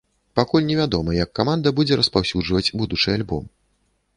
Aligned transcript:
Пакуль 0.37 0.63
невядома, 0.69 1.11
як 1.17 1.29
каманда 1.39 1.73
будзе 1.81 1.99
распаўсюджваць 2.01 2.65
будучы 2.83 3.07
альбом. 3.19 3.43